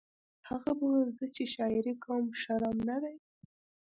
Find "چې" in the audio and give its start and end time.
1.35-1.43